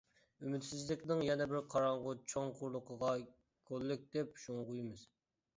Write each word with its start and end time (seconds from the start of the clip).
ئۈمىدسىزلىكنىڭ 0.45 1.19
يەنە 1.27 1.47
بىر 1.51 1.59
قاراڭغۇ 1.75 2.13
چوڭقۇرلۇقىغا 2.33 3.13
كوللېكتىپ 3.71 4.45
شۇڭغۇيمىز. 4.47 5.07